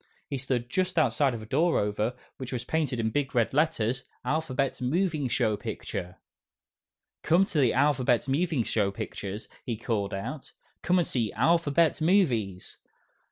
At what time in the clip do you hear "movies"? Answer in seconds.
12.01-12.77